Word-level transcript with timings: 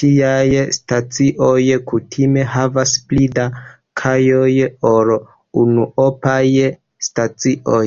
Tiaj 0.00 0.60
stacioj 0.76 1.64
kutime 1.90 2.44
havas 2.52 2.94
pli 3.10 3.26
da 3.38 3.44
kajoj 4.02 4.52
ol 4.92 5.12
unuopaj 5.64 6.46
stacioj. 7.10 7.84